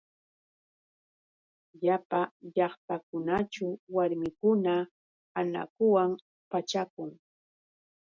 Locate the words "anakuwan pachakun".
5.39-7.09